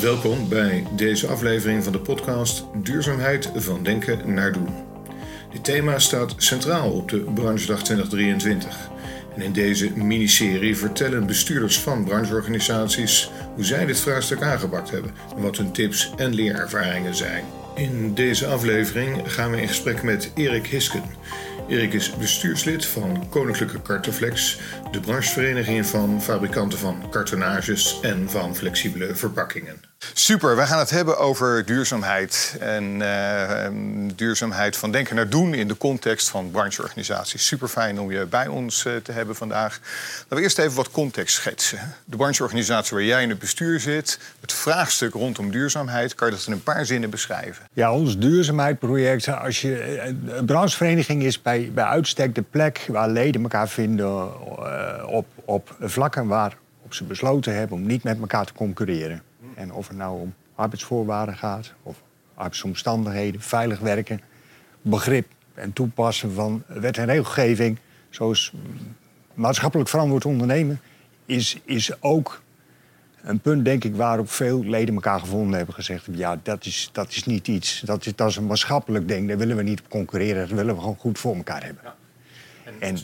[0.00, 4.68] Welkom bij deze aflevering van de podcast Duurzaamheid van Denken naar Doen.
[5.52, 8.90] Dit thema staat centraal op de Branchedag 2023.
[9.34, 15.42] En in deze miniserie vertellen bestuurders van brancheorganisaties hoe zij dit vraagstuk aangepakt hebben en
[15.42, 17.44] wat hun tips en leerervaringen zijn.
[17.74, 21.02] In deze aflevering gaan we in gesprek met Erik Hisken.
[21.68, 24.58] Erik is bestuurslid van Koninklijke Kartoflex,
[24.90, 29.90] de branchevereniging van fabrikanten van kartonages en van flexibele verpakkingen.
[30.12, 32.56] Super, wij gaan het hebben over duurzaamheid.
[32.60, 33.66] En uh,
[34.14, 37.46] duurzaamheid van denken naar doen in de context van brancheorganisaties.
[37.46, 39.80] Super fijn om je bij ons uh, te hebben vandaag.
[40.18, 41.78] Laten we eerst even wat context schetsen.
[42.04, 46.46] De brancheorganisatie waar jij in het bestuur zit, het vraagstuk rondom duurzaamheid, kan je dat
[46.46, 47.64] in een paar zinnen beschrijven?
[47.72, 53.42] Ja, ons duurzaamheidsproject, als je, een branchevereniging is bij, bij uitstek de plek waar leden
[53.42, 58.52] elkaar vinden uh, op, op vlakken waarop ze besloten hebben om niet met elkaar te
[58.52, 59.22] concurreren.
[59.54, 62.02] En of het nou om arbeidsvoorwaarden gaat, of
[62.34, 64.20] arbeidsomstandigheden, veilig werken,
[64.82, 67.78] begrip en toepassen van wet en regelgeving,
[68.10, 68.52] zoals
[69.34, 70.80] maatschappelijk verantwoord ondernemen,
[71.26, 72.42] is, is ook
[73.22, 75.74] een punt, denk ik, waarop veel leden elkaar gevonden hebben.
[75.74, 79.28] Gezegd, ja, dat is, dat is niet iets, dat is, dat is een maatschappelijk ding,
[79.28, 81.82] daar willen we niet op concurreren, dat willen we gewoon goed voor elkaar hebben.
[81.84, 81.94] Ja.
[82.64, 82.98] En, en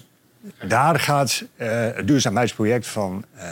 [0.66, 3.42] daar gaat uh, het duurzaamheidsproject van uh,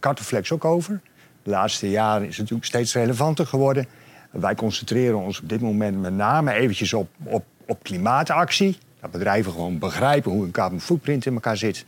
[0.00, 1.00] Cartoflex ook over.
[1.42, 3.86] De laatste jaren is het natuurlijk steeds relevanter geworden.
[4.30, 8.78] Wij concentreren ons op dit moment met name eventjes op, op, op klimaatactie.
[9.00, 11.84] Dat bedrijven gewoon begrijpen hoe een carbon footprint in elkaar zit.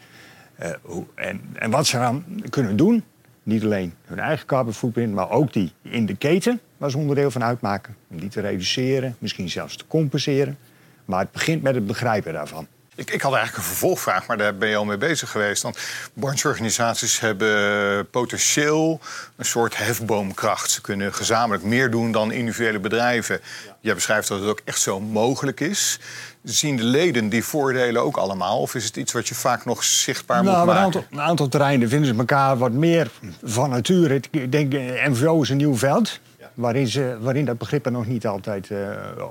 [0.62, 3.04] Uh, hoe, en, en wat ze eraan kunnen doen.
[3.42, 7.30] Niet alleen hun eigen carbon footprint, maar ook die in de keten waar ze onderdeel
[7.30, 7.97] van uitmaken.
[8.10, 10.58] Om die te reduceren, misschien zelfs te compenseren.
[11.04, 12.66] Maar het begint met het begrijpen daarvan.
[12.94, 15.62] Ik, ik, had eigenlijk een vervolgvraag, maar daar ben je al mee bezig geweest.
[15.62, 15.78] Want
[16.14, 19.00] brancheorganisaties hebben potentieel
[19.36, 20.70] een soort hefboomkracht.
[20.70, 23.41] Ze kunnen gezamenlijk meer doen dan individuele bedrijven.
[23.66, 23.76] Ja.
[23.81, 26.00] Jij beschrijft dat het ook echt zo mogelijk is.
[26.42, 28.60] Zien de leden die voordelen ook allemaal?
[28.60, 30.81] Of is het iets wat je vaak nog zichtbaar nou, moet maken?
[30.81, 33.10] Een aantal, een aantal terreinen vinden ze elkaar wat meer
[33.43, 34.14] van nature.
[34.31, 34.72] Ik denk,
[35.09, 36.20] MVO is een nieuw veld.
[36.54, 38.78] Waarin, ze, waarin dat begrip er nog niet altijd uh,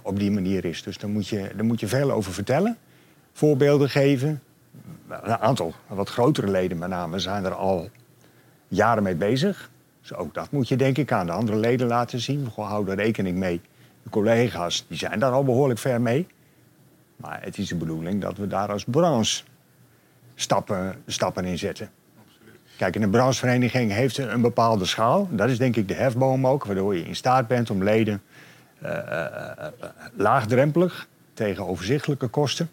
[0.01, 0.83] op die manier is.
[0.83, 2.77] Dus daar moet, je, daar moet je veel over vertellen
[3.33, 4.41] voorbeelden geven.
[5.07, 7.89] Een aantal wat grotere leden met name zijn er al
[8.67, 9.69] jaren mee bezig.
[10.01, 12.51] Dus ook dat moet je denk ik aan de andere leden laten zien.
[12.55, 13.61] We houden rekening mee.
[14.03, 16.27] De collega's die zijn daar al behoorlijk ver mee.
[17.15, 19.43] Maar het is de bedoeling dat we daar als branche
[20.35, 21.89] stappen, stappen in zetten.
[22.77, 25.27] Kijk, een branchevereniging heeft een bepaalde schaal.
[25.31, 28.21] Dat is denk ik de hefboom ook, waardoor je in staat bent om leden
[28.83, 28.95] uh, uh,
[29.59, 29.67] uh,
[30.13, 32.69] laagdrempelig tegen overzichtelijke kosten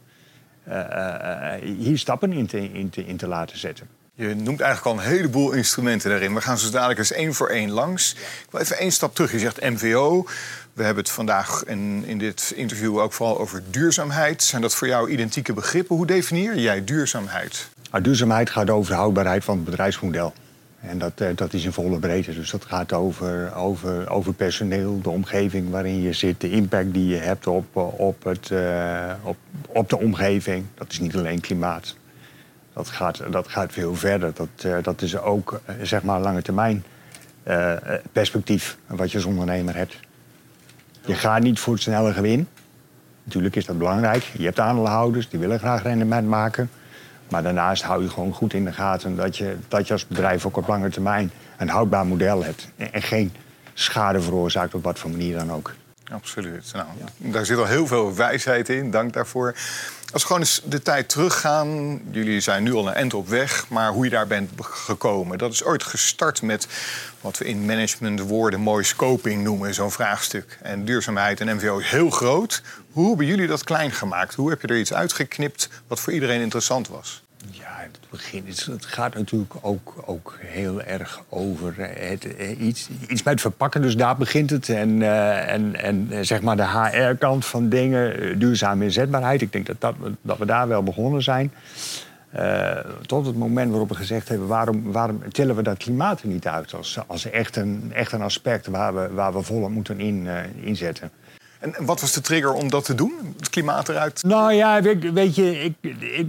[1.76, 3.88] hier stappen in te, in, te, in te laten zetten.
[4.14, 6.34] Je noemt eigenlijk al een heleboel instrumenten daarin.
[6.34, 8.12] We gaan zo dadelijk eens één voor één langs.
[8.12, 9.32] Ik wil even één stap terug.
[9.32, 10.26] Je zegt MVO.
[10.72, 14.42] We hebben het vandaag in, in dit interview ook vooral over duurzaamheid.
[14.42, 15.96] Zijn dat voor jou identieke begrippen?
[15.96, 17.68] Hoe definieer jij duurzaamheid?
[17.90, 20.34] Nou, duurzaamheid gaat over de houdbaarheid van het bedrijfsmodel.
[20.86, 22.34] En dat, dat is in volle breedte.
[22.34, 27.06] Dus dat gaat over, over, over personeel, de omgeving waarin je zit, de impact die
[27.06, 29.36] je hebt op, op, het, uh, op,
[29.66, 30.64] op de omgeving.
[30.74, 31.96] Dat is niet alleen klimaat.
[32.72, 34.34] Dat gaat, dat gaat veel verder.
[34.34, 36.84] Dat, uh, dat is ook zeg maar lange termijn
[38.12, 40.00] perspectief wat je als ondernemer hebt.
[41.06, 42.48] Je gaat niet voor het snelle gewin.
[43.24, 44.22] Natuurlijk is dat belangrijk.
[44.22, 46.70] Je hebt aandeelhouders, die willen graag rendement maken.
[47.28, 50.46] Maar daarnaast hou je gewoon goed in de gaten dat je, dat je als bedrijf
[50.46, 52.68] ook op lange termijn een houdbaar model hebt.
[52.76, 53.32] En geen
[53.74, 55.74] schade veroorzaakt op wat voor manier dan ook.
[56.12, 56.70] Absoluut.
[56.72, 57.30] Nou, ja.
[57.30, 58.90] Daar zit al heel veel wijsheid in.
[58.90, 59.54] Dank daarvoor.
[60.12, 62.00] Als we gewoon eens de tijd teruggaan.
[62.10, 63.68] Jullie zijn nu al een eind op weg.
[63.68, 65.38] Maar hoe je daar bent gekomen.
[65.38, 66.66] Dat is ooit gestart met
[67.20, 69.74] wat we in managementwoorden mooi scoping noemen.
[69.74, 70.58] Zo'n vraagstuk.
[70.62, 72.62] En duurzaamheid en MVO is heel groot.
[72.92, 74.34] Hoe hebben jullie dat klein gemaakt?
[74.34, 77.24] Hoe heb je er iets uitgeknipt wat voor iedereen interessant was?
[77.50, 82.24] Ja, het begin het gaat natuurlijk ook, ook heel erg over het,
[82.58, 83.82] iets, iets met verpakken.
[83.82, 84.68] Dus daar begint het.
[84.68, 89.42] En, uh, en, en zeg maar de HR-kant van dingen, duurzame inzetbaarheid.
[89.42, 91.52] Ik denk dat, dat, dat we daar wel begonnen zijn.
[93.06, 94.46] Tot het moment waarop we gezegd hebben...
[94.46, 96.74] waarom, waarom tillen we dat klimaat er niet uit...
[96.74, 100.28] als, als echt, een, echt een aspect waar we, waar we volop moeten in,
[100.60, 101.10] inzetten.
[101.74, 103.34] En wat was de trigger om dat te doen?
[103.36, 104.22] Het klimaat eruit?
[104.22, 104.82] Nou ja,
[105.12, 106.26] weet, je, ik, ik,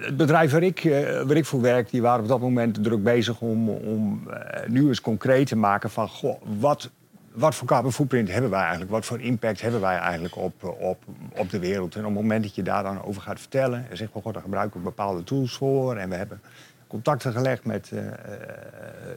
[0.00, 0.82] het bedrijf waar ik,
[1.26, 1.90] waar ik voor werk...
[1.90, 4.34] die waren op dat moment druk bezig om, om uh,
[4.66, 6.08] nu eens concreet te maken van...
[6.08, 6.90] Goh, wat,
[7.32, 8.90] wat voor carbon footprint hebben wij eigenlijk?
[8.90, 11.04] Wat voor impact hebben wij eigenlijk op, op,
[11.36, 11.94] op de wereld?
[11.94, 13.86] En op het moment dat je daar dan over gaat vertellen...
[13.90, 15.96] en zegt, van, God, daar gebruiken we bepaalde tools voor...
[15.96, 16.40] en we hebben
[16.86, 17.90] contacten gelegd met,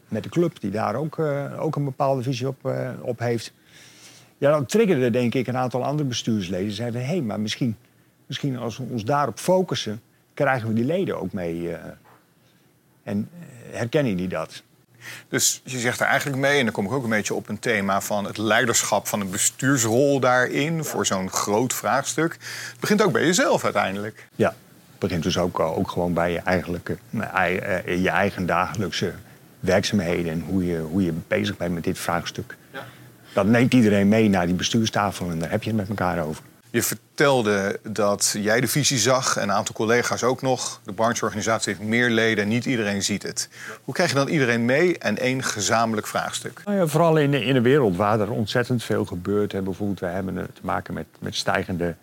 [0.08, 1.20] met de club, die daar ook,
[1.60, 2.72] ook een bepaalde visie op,
[3.02, 3.54] op heeft.
[4.46, 6.72] Ja, dan triggerde denk ik een aantal andere bestuursleden.
[6.72, 7.78] Zeiden, hé, hey, maar misschien,
[8.26, 10.02] misschien als we ons daarop focussen...
[10.34, 11.76] krijgen we die leden ook mee.
[13.04, 13.30] en
[13.72, 14.64] herkennen die dat?
[15.30, 17.60] Dus je zegt er eigenlijk mee, en dan kom ik ook een beetje op een
[17.60, 22.32] thema van het leiderschap van een bestuursrol daarin voor zo'n groot vraagstuk.
[22.72, 24.28] Het begint ook bij jezelf uiteindelijk.
[24.36, 24.50] Ja,
[24.90, 29.14] het begint dus ook, ook gewoon bij je, eigenlijke, eh, je eigen dagelijkse
[29.60, 32.56] werkzaamheden en hoe je, hoe je bezig bent met dit vraagstuk.
[33.36, 36.44] Dat neemt iedereen mee naar die bestuurstafel en daar heb je het met elkaar over.
[36.70, 40.80] Je vertelde dat jij de visie zag, en een aantal collega's ook nog.
[40.84, 43.50] De brancheorganisatie heeft meer leden, niet iedereen ziet het.
[43.84, 46.62] Hoe krijg je dan iedereen mee en één gezamenlijk vraagstuk?
[46.66, 49.52] Nou ja, vooral in, in een wereld waar er ontzettend veel gebeurt.
[49.52, 49.62] Hè.
[49.62, 51.96] Bijvoorbeeld, we hebben te maken met, met stijgende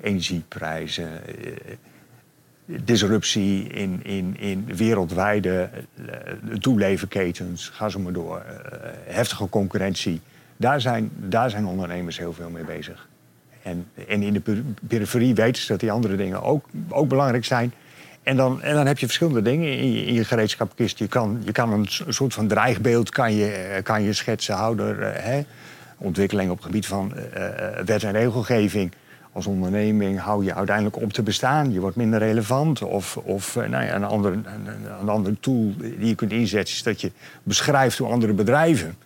[0.00, 1.08] energieprijzen.
[1.26, 1.76] Eh,
[2.66, 8.42] disruptie in, in, in wereldwijde uh, toeleverketens, ga zo maar door.
[9.04, 10.20] Heftige concurrentie.
[10.56, 13.08] Daar zijn, daar zijn ondernemers heel veel mee bezig.
[13.62, 17.72] En, en in de periferie weten ze dat die andere dingen ook, ook belangrijk zijn.
[18.26, 20.98] En dan, en dan heb je verschillende dingen in je, in je gereedschapkist.
[20.98, 24.54] Je kan, je kan een soort van dreigbeeld kan je, eh, kan je schetsen.
[24.54, 25.42] Houder, uh, hè?
[25.98, 27.48] ontwikkeling op het gebied van uh,
[27.84, 28.92] wet en regelgeving.
[29.32, 31.72] Als onderneming hou je uiteindelijk op te bestaan.
[31.72, 32.82] Je wordt minder relevant.
[32.82, 34.46] Of, of nou ja, een, ander, een,
[35.00, 36.74] een ander tool die je kunt inzetten...
[36.74, 37.10] is dat je
[37.42, 38.96] beschrijft hoe andere bedrijven,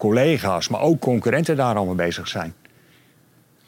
[0.00, 0.68] collega's...
[0.68, 2.54] maar ook concurrenten daar allemaal bezig zijn.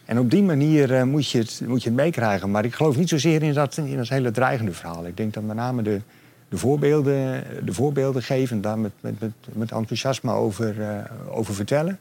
[0.04, 2.50] En op die manier uh, moet, je het, moet je het meekrijgen.
[2.50, 5.06] Maar ik geloof niet zozeer in dat, in dat hele dreigende verhaal.
[5.06, 6.00] Ik denk dat met name de,
[6.48, 8.56] de, voorbeelden, de voorbeelden geven...
[8.56, 10.86] en daar met, met, met, met enthousiasme over, uh,
[11.30, 11.98] over vertellen.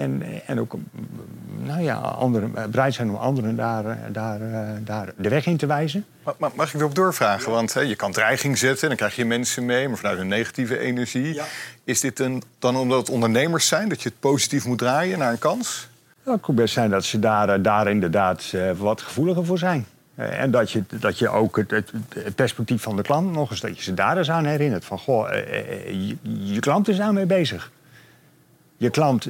[0.00, 0.74] En, en ook
[1.62, 4.40] nou ja, anderen, bereid zijn om anderen daar, daar,
[4.84, 6.04] daar de weg in te wijzen.
[6.38, 7.50] Maar, mag ik erop doorvragen?
[7.52, 9.88] Want hè, je kan dreiging zetten, dan krijg je mensen mee...
[9.88, 11.34] maar vanuit een negatieve energie.
[11.34, 11.44] Ja.
[11.84, 13.88] Is dit een, dan omdat het ondernemers zijn...
[13.88, 15.88] dat je het positief moet draaien naar een kans?
[16.24, 19.86] Nou, het kan best zijn dat ze daar, eh, daar inderdaad wat gevoeliger voor zijn.
[20.14, 23.60] En dat je, dat je ook het, het, het, perspectief van de klant nog eens,
[23.60, 24.84] dat je ze daar eens aan herinnert.
[24.84, 25.28] Van, goh,
[25.86, 27.70] je, je, klant is daarmee bezig.
[28.80, 29.26] Je klant,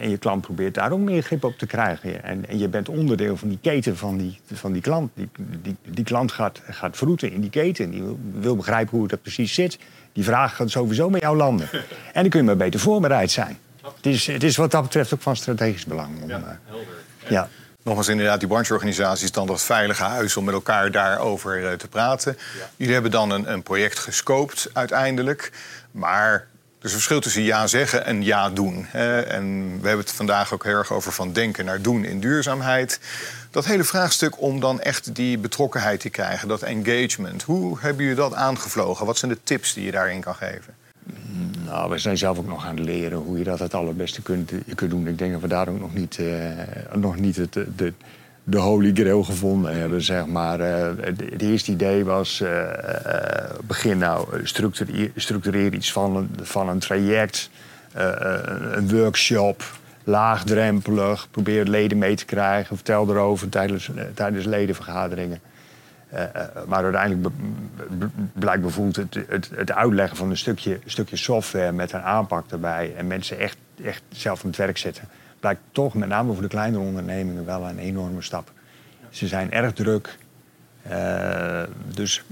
[0.00, 2.24] en je klant probeert daar ook meer grip op te krijgen.
[2.24, 5.10] En, en je bent onderdeel van die keten van die, van die klant.
[5.14, 5.28] Die,
[5.62, 7.90] die, die klant gaat, gaat vroeten in die keten.
[7.90, 9.78] Die wil, wil begrijpen hoe het precies zit.
[10.12, 11.68] Die vraag gaat sowieso met jou landen.
[12.12, 13.58] En dan kun je maar beter voorbereid zijn.
[13.82, 16.22] Het is, het is wat dat betreft ook van strategisch belang.
[16.22, 16.86] Om, ja, eh, helder.
[17.28, 17.48] Ja.
[17.82, 22.36] Nogmaals, inderdaad, die brancheorganisatie is dan dat veilige huis om met elkaar daarover te praten.
[22.76, 25.52] Jullie hebben dan een, een project gescoopt uiteindelijk.
[25.90, 26.46] Maar
[26.82, 28.86] er is een verschil tussen ja zeggen en ja doen.
[28.86, 33.00] En we hebben het vandaag ook heel erg over van denken naar doen in duurzaamheid.
[33.50, 37.42] Dat hele vraagstuk om dan echt die betrokkenheid te krijgen, dat engagement.
[37.42, 39.06] Hoe hebben jullie dat aangevlogen?
[39.06, 40.74] Wat zijn de tips die je daarin kan geven?
[41.64, 44.52] Nou, we zijn zelf ook nog aan het leren hoe je dat het allerbeste kunt,
[44.74, 45.06] kunt doen.
[45.06, 46.48] Ik denk dat we daar ook nog niet, uh,
[46.94, 47.92] nog niet het, de,
[48.44, 50.60] de holy grail gevonden hebben, zeg maar.
[50.60, 52.68] Uh, het eerste idee was, uh,
[53.64, 54.46] begin nou,
[55.14, 57.50] structureer, iets van een, van een traject,
[57.92, 59.64] een workshop,
[60.04, 61.28] laagdrempelig.
[61.30, 65.40] Probeer leden mee te krijgen, vertel erover tijdens, tijdens ledenvergaderingen.
[66.66, 67.34] Maar uiteindelijk
[68.32, 72.94] blijkt bijvoorbeeld het, het, het, uitleggen van een stukje, stukje software met een aanpak erbij
[72.96, 75.08] en mensen echt, echt zelf aan het werk zetten,
[75.42, 78.52] blijkt toch met name voor de kleinere ondernemingen wel een enorme stap.
[79.10, 80.18] Ze zijn erg druk.
[80.90, 81.62] Uh,
[81.94, 82.22] dus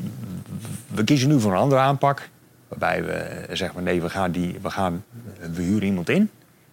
[0.86, 2.28] we kiezen nu voor een andere aanpak.
[2.68, 5.04] Waarbij we zeggen maar nee, we gaan, die, we, gaan,
[5.52, 6.30] we huren iemand in.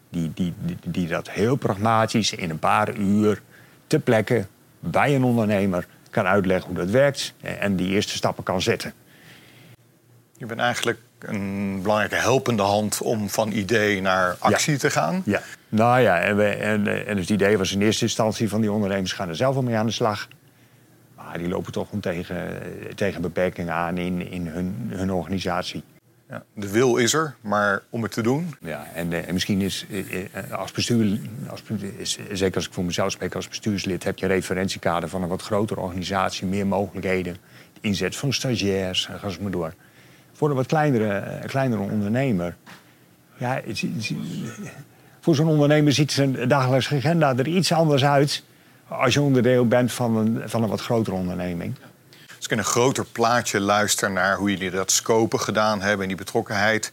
[0.09, 3.41] Die, die, die, die dat heel pragmatisch in een paar uur
[3.87, 4.45] te plekke
[4.79, 8.93] bij een ondernemer kan uitleggen hoe dat werkt en die eerste stappen kan zetten.
[10.37, 15.21] Je bent eigenlijk een belangrijke helpende hand om van idee naar actie te gaan.
[15.25, 18.61] Ja, nou ja, en, we, en, en dus het idee was in eerste instantie van
[18.61, 20.27] die ondernemers gaan er zelf wel mee aan de slag.
[21.15, 22.61] Maar die lopen toch gewoon tegen,
[22.95, 25.83] tegen beperkingen aan in, in hun, hun organisatie.
[26.29, 28.55] Ja, de wil is er, maar om het te doen.
[28.59, 31.19] Ja, en, eh, en misschien is eh, eh, als bestuur,
[31.49, 31.63] als,
[32.31, 35.41] zeker als ik voor mezelf spreek als bestuurslid, heb je een referentiekader van een wat
[35.41, 37.37] grotere organisatie, meer mogelijkheden,
[37.81, 39.73] inzet van stagiairs, ga zo maar door.
[40.37, 42.55] Voor een wat kleinere, kleinere ondernemer,
[43.37, 43.61] ja,
[45.19, 48.43] voor zo'n ondernemer ziet zijn dagelijkse agenda er iets anders uit
[48.87, 51.75] als je onderdeel bent van een, van een wat grotere onderneming.
[52.35, 56.07] Als ik in een groter plaatje luister naar hoe jullie dat scopen gedaan hebben en
[56.07, 56.91] die betrokkenheid,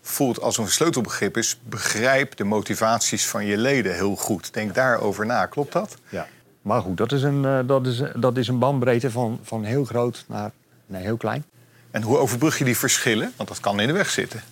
[0.00, 4.54] voelt als een sleutelbegrip is: begrijp de motivaties van je leden heel goed.
[4.54, 5.46] Denk daarover na.
[5.46, 5.96] Klopt dat?
[6.08, 6.26] Ja.
[6.62, 9.84] Maar goed, dat is een, uh, dat is, dat is een bandbreedte van, van heel
[9.84, 10.50] groot naar,
[10.86, 11.44] naar heel klein.
[11.92, 13.32] En hoe overbrug je die verschillen?
[13.36, 14.42] Want dat kan in de weg zitten.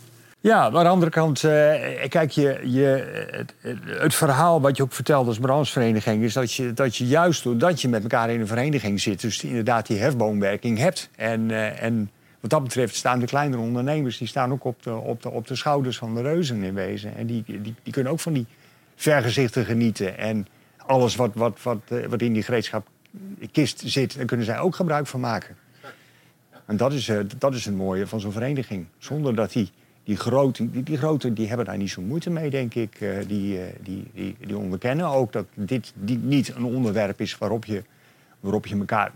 [0.43, 1.51] Ja, maar aan de andere kant, uh,
[2.09, 3.55] kijk, je, je, het,
[3.87, 6.23] het, verhaal wat je ook vertelt als branchevereniging...
[6.23, 9.21] is dat je, dat je juist doordat je met elkaar in een vereniging zit...
[9.21, 11.09] dus inderdaad die hefboomwerking hebt.
[11.17, 14.19] En, uh, en wat dat betreft staan de kleinere ondernemers...
[14.19, 17.17] die staan ook op de, op de, op de schouders van de reuzen in wezen.
[17.17, 18.47] En die, die, die kunnen ook van die
[18.97, 20.19] vergezichten genieten.
[20.19, 24.75] En alles wat, wat, wat, uh, wat in die gereedschapkist zit, daar kunnen zij ook
[24.75, 25.57] gebruik van maken.
[26.71, 28.87] En dat is, dat is het mooie van zo'n vereniging.
[28.99, 29.71] Zonder dat die
[30.05, 33.01] die grote, die, die grote die hebben daar niet zo moeite mee, denk ik.
[33.01, 37.65] Uh, die, uh, die, die, die, onderkennen ook dat dit niet een onderwerp is waarop
[37.65, 37.83] je,
[38.41, 39.13] waarop je elkaar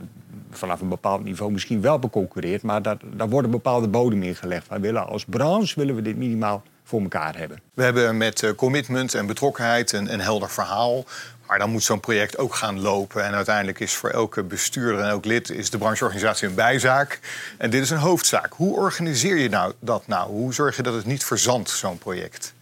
[0.50, 2.62] vanaf een bepaald niveau misschien wel beconcurreert.
[2.62, 4.68] Maar daar, daar worden bepaalde bodem in gelegd.
[4.68, 7.60] Wij willen als branche willen we dit minimaal voor elkaar hebben.
[7.74, 11.04] We hebben met uh, commitment en betrokkenheid een, een helder verhaal.
[11.46, 13.24] Maar dan moet zo'n project ook gaan lopen.
[13.24, 17.20] En uiteindelijk is voor elke bestuurder en elk lid is de brancheorganisatie een bijzaak.
[17.58, 18.52] En dit is een hoofdzaak.
[18.52, 20.30] Hoe organiseer je nou dat nou?
[20.30, 22.54] Hoe zorg je dat het niet verzandt, zo'n project?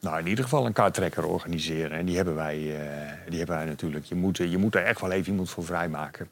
[0.00, 1.98] Nou, in ieder geval een kaarttrekker organiseren.
[1.98, 2.72] En die hebben wij, uh,
[3.28, 4.04] die hebben wij natuurlijk.
[4.04, 6.28] Je moet, je moet er echt wel even iemand voor vrijmaken.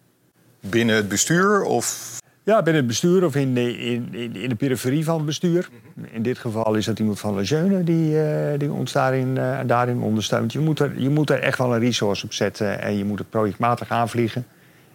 [0.60, 5.04] Binnen het bestuur of ja, binnen het bestuur of in de, in, in de periferie
[5.04, 5.68] van het bestuur.
[6.10, 10.00] In dit geval is dat iemand van Lejeune die, uh, die ons daarin, uh, daarin
[10.00, 10.52] ondersteunt.
[10.52, 13.18] Je moet, er, je moet er echt wel een resource op zetten en je moet
[13.18, 14.46] het projectmatig aanvliegen.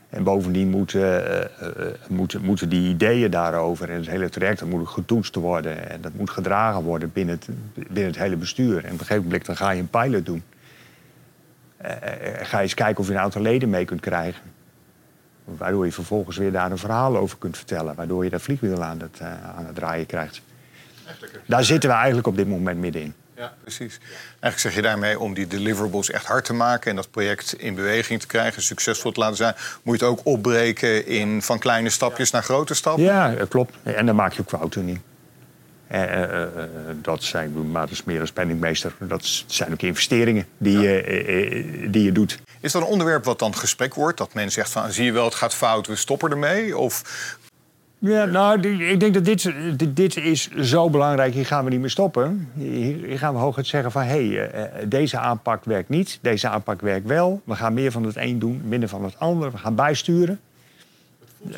[0.09, 1.67] En bovendien moeten, uh,
[2.09, 5.89] moeten, moeten die ideeën daarover en het hele traject dat moet getoetst worden.
[5.89, 8.77] En dat moet gedragen worden binnen het, binnen het hele bestuur.
[8.77, 10.43] En op een gegeven moment dan ga je een pilot doen.
[12.41, 14.41] ga je eens kijken of je een aantal leden mee kunt krijgen.
[15.57, 17.95] Waardoor je vervolgens weer daar een verhaal over kunt vertellen.
[17.95, 19.27] Waardoor je dat vliegwiel aan het, uh,
[19.57, 20.41] aan het draaien krijgt.
[21.45, 23.13] Daar zitten we eigenlijk op dit moment middenin.
[23.35, 23.99] Ja, precies.
[24.29, 27.75] Eigenlijk zeg je daarmee om die deliverables echt hard te maken en dat project in
[27.75, 29.53] beweging te krijgen, succesvol te laten zijn,
[29.83, 33.03] moet je het ook opbreken in van kleine stapjes naar grote stappen.
[33.03, 33.75] Ja, klopt.
[33.83, 34.87] En dan maak je ook fouten.
[35.91, 36.45] Uh, uh,
[37.01, 38.93] dat zijn, maar dat is meer als penningmeester.
[38.99, 41.01] Dat zijn ook investeringen die, ja.
[41.89, 42.39] die je doet.
[42.59, 44.17] Is dat een onderwerp wat dan gesprek wordt?
[44.17, 46.77] Dat men zegt van, zie je wel, het gaat fout, we stoppen ermee?
[46.77, 47.03] Of...
[47.97, 49.51] Ja, nou, ik denk dat dit,
[49.95, 52.51] dit is zo belangrijk, hier gaan we niet meer stoppen.
[52.55, 57.07] Hier gaan we hooguit zeggen van, hé, hey, deze aanpak werkt niet, deze aanpak werkt
[57.07, 57.41] wel.
[57.43, 59.51] We gaan meer van het een doen, minder van het ander.
[59.51, 60.39] We gaan bijsturen.
[61.47, 61.55] Uh,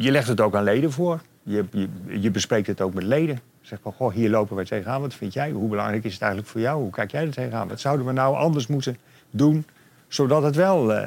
[0.00, 1.20] je legt het ook aan leden voor.
[1.42, 1.64] Je,
[2.08, 3.40] je, bespreekt het ook met leden.
[3.62, 5.00] Zeg van, goh, hier lopen we tegenaan.
[5.00, 5.50] Wat vind jij?
[5.50, 6.82] Hoe belangrijk is het eigenlijk voor jou?
[6.82, 7.68] Hoe kijk jij er tegenaan?
[7.68, 8.96] Wat zouden we nou anders moeten
[9.38, 9.64] doen
[10.08, 11.00] zodat het wel uh,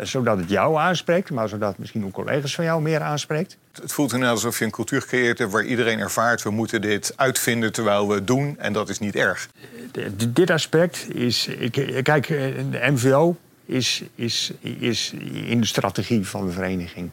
[0.00, 3.56] zodat het jou aanspreekt, maar zodat misschien ook collega's van jou meer aanspreekt.
[3.72, 6.42] Het voelt inderdaad alsof je een cultuur gecreëerd hebt waar iedereen ervaart...
[6.42, 9.48] we moeten dit uitvinden terwijl we het doen en dat is niet erg.
[10.28, 11.48] dit aspect is...
[12.02, 17.10] Kijk, de MVO is, is, is in de strategie van de vereniging.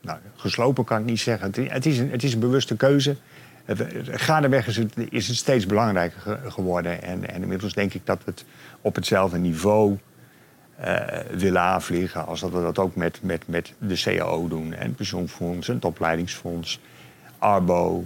[0.00, 1.52] Nou, geslopen kan ik niet zeggen.
[1.68, 3.16] Het is een, het is een bewuste keuze.
[4.10, 7.02] Gaandeweg is het, is het steeds belangrijker geworden.
[7.02, 8.44] En, en inmiddels denk ik dat we het
[8.80, 9.98] op hetzelfde niveau
[10.80, 10.96] uh,
[11.30, 12.26] willen aanvliegen.
[12.26, 14.72] Als dat we dat ook met, met, met de CAO doen.
[14.72, 16.80] En het pensioenfonds, het opleidingsfonds,
[17.38, 18.04] Arbo.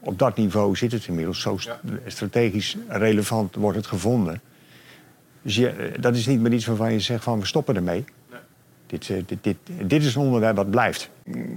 [0.00, 1.40] Op dat niveau zit het inmiddels.
[1.40, 1.58] Zo
[2.06, 4.40] strategisch relevant wordt het gevonden.
[5.42, 8.04] Dus je, dat is niet meer iets waarvan je zegt van we stoppen ermee.
[8.86, 11.10] Dit, eh, dit, dit, dit, is een onderwerp wat blijft.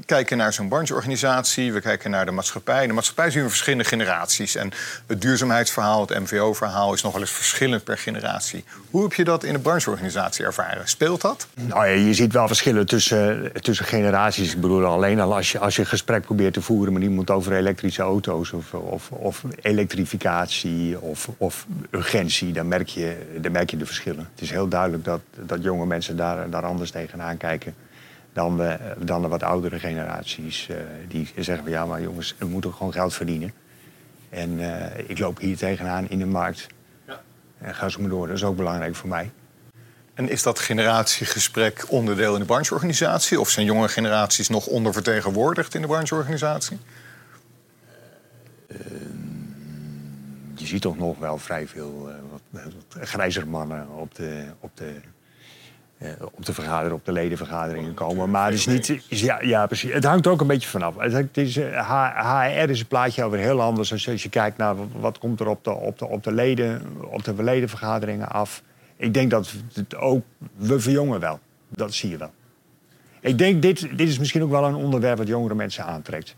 [0.05, 2.87] Kijken naar zo'n brancheorganisatie, we kijken naar de maatschappij.
[2.87, 4.55] De maatschappij zien we verschillende generaties.
[4.55, 4.71] En
[5.07, 8.63] het duurzaamheidsverhaal, het MVO-verhaal is nogal eens verschillend per generatie.
[8.91, 10.87] Hoe heb je dat in de brancheorganisatie ervaren?
[10.87, 11.47] Speelt dat?
[11.53, 14.53] Nou ja, je ziet wel verschillen tussen, tussen generaties.
[14.53, 17.29] Ik bedoel, alleen al als je, als je een gesprek probeert te voeren met iemand
[17.29, 23.69] over elektrische auto's of, of, of elektrificatie of, of urgentie, dan merk, je, dan merk
[23.69, 24.29] je de verschillen.
[24.31, 27.75] Het is heel duidelijk dat, dat jonge mensen daar, daar anders tegenaan kijken
[28.37, 30.67] dan de, dan de wat oudere generaties.
[30.71, 30.77] Uh,
[31.07, 33.53] die zeggen van ja, maar jongens, we moeten gewoon geld verdienen.
[34.29, 36.67] En uh, ik loop hier tegenaan in de markt.
[37.07, 37.21] Ja.
[37.57, 39.31] En ga zo maar door, dat is ook belangrijk voor mij.
[40.13, 43.39] En is dat generatiegesprek onderdeel in de brancheorganisatie?
[43.39, 46.77] Of zijn jonge generaties nog ondervertegenwoordigd in de brancheorganisatie?
[50.55, 54.99] Je ziet toch nog wel vrij veel wat, wat grijzere mannen op de, op de
[56.31, 58.29] op de vergadering, op de ledenvergaderingen komen.
[58.29, 59.01] Maar het is niet.
[59.07, 59.93] Is, ja, ja, precies.
[59.93, 60.95] Het hangt er ook een beetje vanaf.
[60.97, 64.75] Het is, HR eh, is een plaatje over heel anders als, als je kijkt naar
[64.99, 68.63] wat komt er op de, op de, op de, leden, op de ledenvergaderingen af.
[68.95, 70.23] Ik denk dat het ook.
[70.55, 71.39] We verjongen wel.
[71.69, 72.31] Dat zie je wel.
[73.19, 76.33] Ik denk, dit, dit is misschien ook wel een onderwerp wat jongere mensen aantrekt.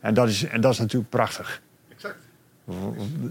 [0.00, 1.62] En dat is, en dat is natuurlijk prachtig.
[1.94, 2.18] Exact.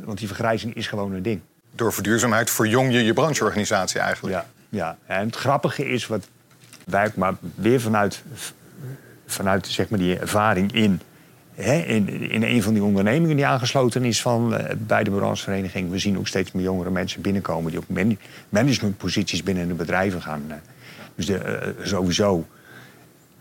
[0.03, 1.41] Want die vergrijzing is gewoon een ding.
[1.71, 4.35] Door verduurzaamheid verjong je je brancheorganisatie eigenlijk.
[4.35, 4.97] Ja ja.
[5.05, 6.27] En het grappige is, wat
[6.85, 8.23] wij maar weer vanuit
[9.25, 11.01] vanuit zeg maar, die ervaring in,
[11.55, 15.89] hè, in, in een van die ondernemingen die aangesloten is van, eh, bij de branchevereniging.
[15.91, 18.17] We zien ook steeds meer jongere mensen binnenkomen die op man-
[18.49, 20.43] managementposities binnen de bedrijven gaan.
[20.47, 20.55] eh.
[21.15, 21.51] Dus eh,
[21.81, 22.47] sowieso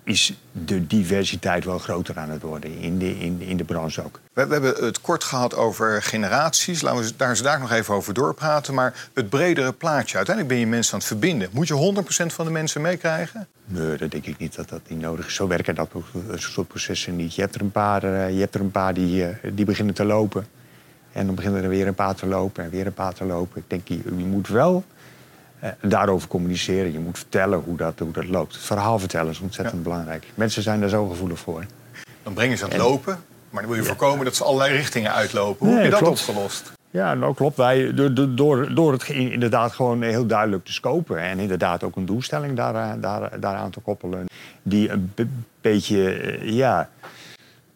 [0.04, 4.20] is de diversiteit wel groter aan het worden in de, in, in de branche ook.
[4.32, 6.82] We, we hebben het kort gehad over generaties.
[6.82, 8.74] Laten we daar, daar nog even over doorpraten.
[8.74, 10.16] Maar het bredere plaatje.
[10.16, 11.48] Uiteindelijk ben je mensen aan het verbinden.
[11.52, 13.46] Moet je 100% van de mensen meekrijgen?
[13.66, 15.34] Nee, dat denk ik niet dat dat niet nodig is.
[15.34, 15.90] Zo werken dat
[16.28, 17.34] dat soort processen niet.
[17.34, 19.94] Je hebt er een paar, eh, je hebt er een paar die, eh, die beginnen
[19.94, 20.46] te lopen.
[21.12, 23.60] En dan beginnen er weer een paar te lopen en weer een paar te lopen.
[23.60, 24.92] Ik denk, je, je moet wel eh,
[25.80, 26.92] daarover communiceren.
[26.92, 28.54] Je moet vertellen hoe dat, hoe dat loopt.
[28.54, 30.26] Het verhaal vertellen is ontzettend belangrijk.
[30.34, 31.64] Mensen zijn daar zo gevoelig voor.
[32.22, 33.18] Dan breng je ze aan het En- lopen.
[33.50, 35.66] Maar dan wil je voorkomen dat ze allerlei richtingen uitlopen.
[35.66, 36.28] Hoe Nee, heb je dat klopt.
[36.28, 36.72] opgelost?
[36.90, 37.56] Ja, nou klopt.
[37.56, 41.18] Wij, door, door- door, het inderdaad gewoon heel duidelijk te scopen...
[41.20, 44.24] en inderdaad ook een doelstelling daar, daar, daaraan te koppelen...
[44.62, 45.26] die een be-
[45.60, 46.88] beetje, eh, ja,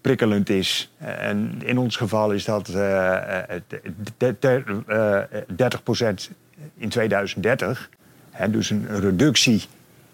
[0.00, 0.90] prikkelend is.
[0.98, 3.60] En in ons geval is dat eh, eh,
[4.16, 4.82] de- de-
[5.30, 5.82] eh, 30
[6.76, 7.90] in 2030.
[8.30, 9.62] Hè, dus een reductie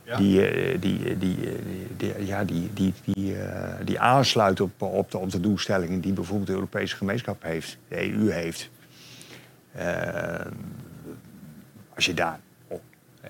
[0.02, 0.16] Ja.
[0.16, 1.52] die, eh, die, die, eh,
[1.96, 6.12] die, ja, die, die, die, eh, die aansluit op, op, de, op de doelstellingen die
[6.12, 8.70] bijvoorbeeld de Europese gemeenschap heeft, de EU heeft.
[9.72, 10.46] Eh,
[11.94, 12.38] als je daar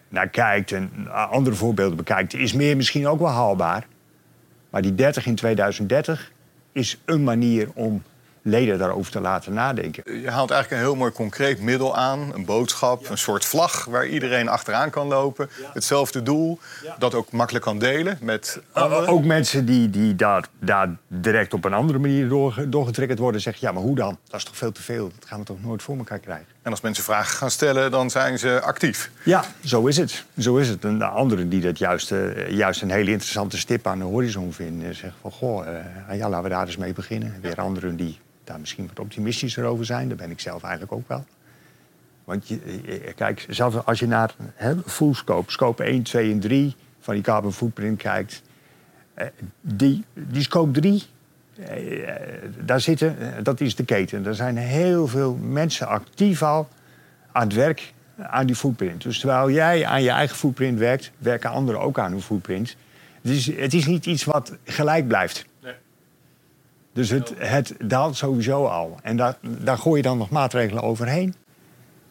[0.09, 3.87] naar kijkt en andere voorbeelden bekijkt, is meer misschien ook wel haalbaar.
[4.71, 6.33] Maar die 30 in 2030
[6.73, 8.03] is een manier om
[8.45, 10.21] leden daarover te laten nadenken.
[10.21, 12.35] Je haalt eigenlijk een heel mooi concreet middel aan.
[12.35, 15.51] Een boodschap, een soort vlag waar iedereen achteraan kan lopen.
[15.73, 16.59] Hetzelfde doel.
[16.99, 19.03] Dat ook makkelijk kan delen met anderen.
[19.05, 23.41] Uh, ook mensen die, die daar, daar direct op een andere manier door, doorgetriggerd worden,
[23.41, 24.19] zeggen: ja, maar hoe dan?
[24.29, 25.11] Dat is toch veel te veel?
[25.19, 26.47] Dat gaan we toch nooit voor elkaar krijgen?
[26.63, 29.11] En als mensen vragen gaan stellen, dan zijn ze actief.
[29.23, 30.25] Ja, zo is het.
[30.39, 30.85] Zo is het.
[30.85, 34.53] En de anderen die dat juist, eh, juist een hele interessante stip aan de horizon
[34.53, 37.35] vinden, zeggen van goh, eh, ja, laten we daar eens mee beginnen.
[37.41, 40.09] Weer anderen die daar misschien wat optimistischer over zijn.
[40.09, 41.25] Daar ben ik zelf eigenlijk ook wel.
[42.25, 46.41] Want je, eh, kijk, zelfs als je naar hè, full scope, scope 1, 2 en
[46.41, 48.43] 3 van die carbon footprint kijkt,
[49.15, 49.27] eh,
[49.61, 51.03] die, die scope 3,
[51.57, 54.27] eh, eh, daar zitten, eh, dat is de keten.
[54.27, 56.69] Er zijn heel veel mensen actief al
[57.33, 59.03] aan het werk aan die footprint.
[59.03, 62.77] Dus terwijl jij aan je eigen footprint werkt, werken anderen ook aan hun footprint.
[63.23, 65.47] Is, het is niet iets wat gelijk blijft.
[66.95, 68.99] Dus het, het daalt sowieso al.
[69.03, 71.35] En daar, daar gooi je dan nog maatregelen overheen.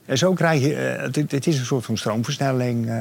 [0.06, 0.76] En zo krijg je...
[0.76, 2.86] eh, het, het is een soort van stroomversnelling.
[2.89, 2.93] eh,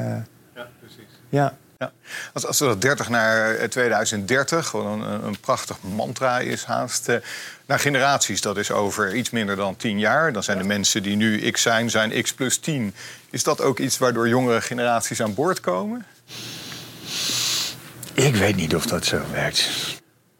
[0.55, 1.07] Ja, precies.
[1.29, 1.57] ja.
[1.77, 1.91] Ja.
[2.33, 7.09] Als, als we dat 30 naar eh, 2030, gewoon een, een prachtig mantra is haast.
[7.09, 7.15] eh,
[7.65, 10.33] naar generaties, dat is over iets minder dan 10 jaar.
[10.33, 12.93] Dan zijn de mensen die nu X zijn, zijn X plus 10.
[13.29, 16.05] Is dat ook iets waardoor jongere generaties aan boord komen?
[18.13, 19.69] Ik weet niet of dat zo werkt.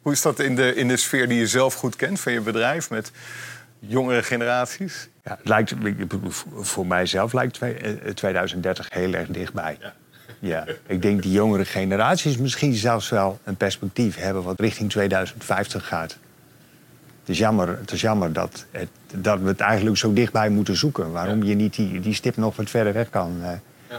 [0.03, 2.41] Hoe is dat in de, in de sfeer die je zelf goed kent van je
[2.41, 3.11] bedrijf met
[3.79, 5.09] jongere generaties?
[5.23, 5.73] Ja, het lijkt,
[6.59, 9.77] voor mijzelf lijkt twee- eh, 2030 heel erg dichtbij.
[10.39, 10.65] Ja.
[10.87, 16.17] ik denk die jongere generaties misschien zelfs wel een perspectief hebben wat richting 2050 gaat.
[17.19, 20.75] Het is jammer, het is jammer dat, het, dat we het eigenlijk zo dichtbij moeten
[20.75, 21.11] zoeken.
[21.11, 23.97] Waarom je niet die, die stip nog wat verder weg kan, eh,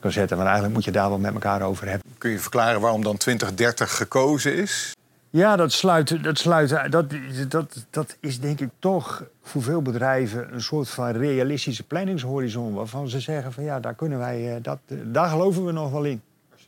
[0.00, 0.36] kan zetten.
[0.36, 2.10] Maar eigenlijk moet je daar wel met elkaar over hebben.
[2.18, 4.96] Kun je verklaren waarom dan 2030 gekozen is?
[5.30, 7.06] Ja, dat sluit, dat, sluit dat,
[7.48, 12.74] dat, dat is denk ik toch voor veel bedrijven een soort van realistische planningshorizon.
[12.74, 16.04] Waarvan ze zeggen van ja, daar kunnen wij, eh, dat, daar geloven we nog wel
[16.04, 16.22] in.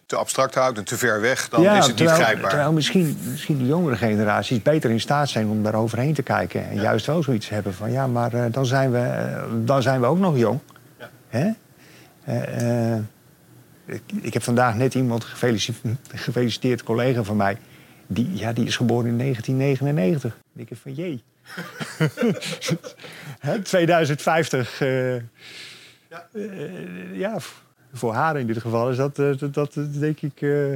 [0.06, 2.50] Te abstract houdt en te ver weg, dan ja, is het terwijl, niet grijpbaar.
[2.50, 6.68] Terwijl misschien, misschien de jongere generaties beter in staat zijn om daar overheen te kijken.
[6.68, 10.06] En juist wel zoiets hebben van ja, maar eh, dan, zijn we, dan zijn we
[10.06, 10.60] ook nog jong.
[11.28, 11.50] Hè?
[12.24, 12.96] Eh,
[13.84, 17.58] ik, ik heb vandaag net iemand gefeliciteerd, gefeliciteerd, collega van mij.
[18.12, 20.36] Die, ja, die is geboren in 1999.
[20.54, 21.22] Ik denk van jee.
[23.40, 24.80] Hè, 2050.
[24.80, 25.22] eh, eh,
[27.12, 27.36] ja,
[27.92, 30.40] voor haar in dit geval is dat, eh, dat, dat denk ik.
[30.42, 30.72] eh,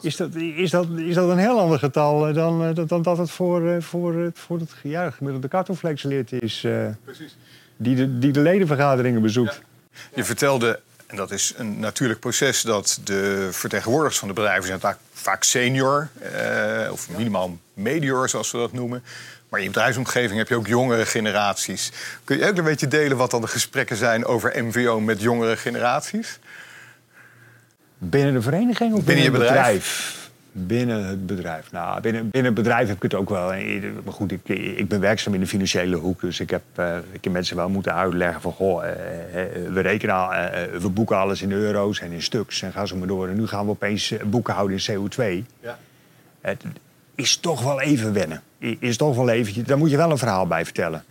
[0.00, 3.82] is, dat, is, dat, is dat een heel ander getal dan, dan, dat het voor,
[3.82, 6.64] voor, het- voor het ja, gemiddelde cartoflexlid is.
[6.64, 6.86] eh,
[7.76, 9.62] die, de, die de ledenvergaderingen bezoekt.
[10.14, 14.80] Je vertelde, en dat is een natuurlijk proces, dat de vertegenwoordigers van de bedrijven zijn
[14.80, 19.02] vaak, vaak senior, eh, of minimaal medior, zoals we dat noemen.
[19.48, 21.92] Maar in je bedrijfsomgeving heb je ook jongere generaties.
[22.24, 25.56] Kun je ook een beetje delen wat dan de gesprekken zijn over MVO met jongere
[25.56, 26.38] generaties?
[27.98, 30.25] Binnen de vereniging of Binnen binnen, je bedrijf?
[30.58, 31.72] Binnen het bedrijf.
[31.72, 33.52] Nou, binnen, binnen het bedrijf heb ik het ook wel.
[33.52, 36.20] Eh, Maar goed, ik, ik ben werkzaam in de financiële hoek.
[36.20, 38.52] Dus ik heb, eh, ik heb mensen wel moeten uitleggen van...
[38.52, 38.92] Goh, eh,
[39.72, 40.28] we, rekenen al,
[40.80, 42.62] we boeken alles in euro's en in stuks.
[42.62, 43.28] En gaan ze maar door.
[43.28, 45.44] En nu gaan we opeens boeken houden in CO2.
[45.60, 45.78] Ja.
[46.40, 46.64] Het
[47.14, 48.42] is toch wel even wennen.
[48.58, 51.04] Is toch wel even, daar moet je wel een verhaal bij vertellen.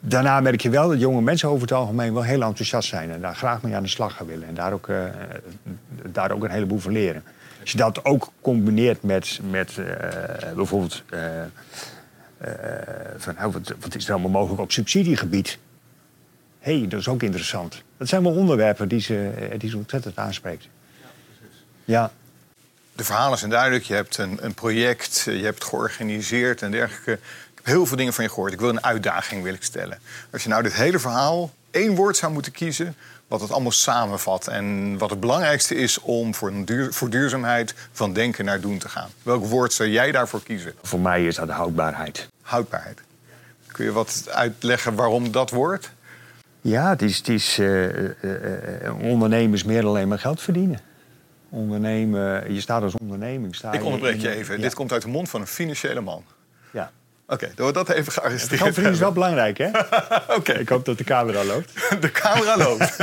[0.00, 3.10] Daarna merk je wel dat jonge mensen over het algemeen wel heel enthousiast zijn.
[3.10, 4.48] En daar graag mee aan de slag gaan willen.
[4.48, 4.88] En daar ook,
[6.12, 7.22] daar ook een heleboel van leren.
[7.64, 11.02] Als je dat ook combineert met, met eh, bijvoorbeeld...
[11.10, 11.48] eh, eh,
[13.16, 15.58] van, nou, wat, wat is er allemaal mogelijk op subsidiegebied?
[16.58, 17.82] Hé, hey, dat is ook interessant.
[17.96, 20.68] Dat zijn wel onderwerpen die ze, die ze ontzettend aanspreekt.
[21.84, 22.10] Ja,
[22.92, 23.84] De verhalen zijn duidelijk.
[23.84, 27.12] Je hebt een, een project, je hebt georganiseerd en dergelijke.
[27.12, 27.20] Ik
[27.54, 28.52] heb heel veel dingen van je gehoord.
[28.52, 29.98] Ik wil een uitdaging wil ik stellen.
[30.30, 32.96] Als je nou dit hele verhaal één woord zou moeten kiezen...
[33.28, 36.00] wat het allemaal samenvat en wat het belangrijkste is...
[36.00, 39.10] om voor, duur, voor duurzaamheid van denken naar doen te gaan.
[39.22, 40.74] Welk woord zou jij daarvoor kiezen?
[40.82, 42.28] voor mij is dat houdbaarheid.
[42.42, 43.00] Houdbaarheid.
[43.66, 45.90] Kun je wat uitleggen waarom dat woord?
[46.60, 50.40] Ja, het is, het is eh, eh, eh, ondernemen is meer dan alleen maar geld
[50.40, 50.80] verdienen.
[51.48, 53.54] Ondernemen, je staat als onderneming.
[53.56, 54.56] Sta Ik onderbreek in- je even.
[54.56, 54.62] Ja.
[54.62, 56.24] Dit komt uit de mond van een financiële man.
[57.26, 57.34] Ja.
[57.34, 58.62] Oké, dan wordt dat even gearresteerd.
[58.62, 59.68] verdienen is wel belangrijk, hè?
[60.38, 61.72] Oké, Ik hoop dat de camera loopt.
[62.00, 62.96] de camera loopt.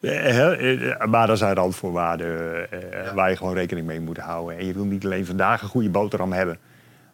[0.00, 4.58] Eh, eh, maar dat zijn randvoorwaarden eh, waar je gewoon rekening mee moet houden.
[4.58, 6.58] En je wil niet alleen vandaag een goede boterham hebben.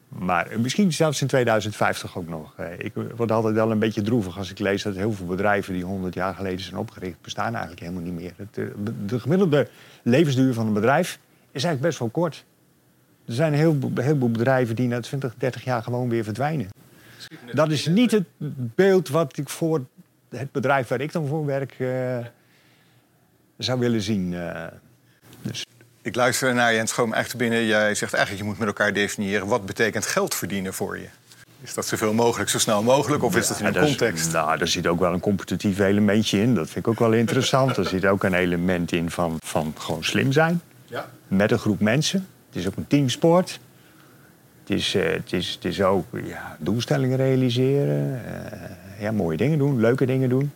[0.09, 2.55] Maar misschien zelfs in 2050 ook nog.
[2.79, 5.85] Ik word altijd wel een beetje droevig als ik lees dat heel veel bedrijven die
[5.85, 8.33] 100 jaar geleden zijn opgericht, bestaan eigenlijk helemaal niet meer.
[9.07, 9.69] De gemiddelde
[10.03, 11.19] levensduur van een bedrijf
[11.53, 12.45] is eigenlijk best wel kort.
[13.27, 16.69] Er zijn een heleboel bedrijven die na 20, 30 jaar gewoon weer verdwijnen.
[17.53, 18.25] Dat is niet het
[18.75, 19.85] beeld wat ik voor
[20.29, 22.19] het bedrijf waar ik dan voor werk eh,
[23.59, 24.35] zou willen zien.
[24.35, 24.65] eh.
[25.43, 25.65] dus
[26.03, 27.65] Ik luister naar je en het schoon me echt binnen.
[27.65, 29.47] Jij zegt eigenlijk, je moet met elkaar definiëren...
[29.47, 31.07] wat betekent geld verdienen voor je?
[31.63, 33.23] Is dat zoveel mogelijk, zo snel mogelijk?
[33.23, 34.33] Of is dat in een is- context?
[34.33, 36.55] nou, daar zit ook wel een competitief elementje in.
[36.55, 37.77] Dat vind ik ook wel interessant.
[37.77, 40.61] er zit ook een element in van, van gewoon slim zijn.
[40.87, 41.09] Ja.
[41.29, 42.27] Met een groep mensen.
[42.57, 43.61] Het is ook een teamsport.
[44.61, 46.05] Het is, eh, het is, het is ook
[46.59, 48.25] doelstellingen realiseren.
[48.25, 50.53] eh, ja, mooie dingen doen, leuke dingen doen.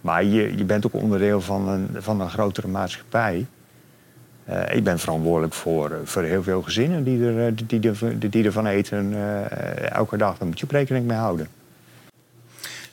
[0.00, 3.46] Maar je, je bent ook onderdeel van een, van een grotere maatschappij.
[4.44, 7.80] Eh, ik ben verantwoordelijk voor, voor heel veel gezinnen die, er, die,
[8.18, 9.14] die, die ervan eten
[9.92, 10.38] elke dag.
[10.38, 11.48] Daar moet je ook rekening mee houden.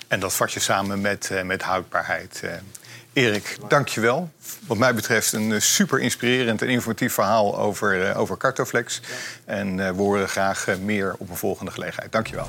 [0.10, 2.44] En dat vat je samen met, eh, met houdbaarheid.
[3.14, 4.30] Erik, dank je wel.
[4.68, 9.02] Wat mij betreft een eh, super inspirerend en informatief verhaal over, eh, over Cartoflex.
[9.46, 12.12] En eh, we horen graag meer op een volgende gelegenheid.
[12.12, 12.48] Dank je wel.